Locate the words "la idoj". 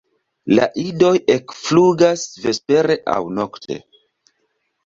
0.59-1.11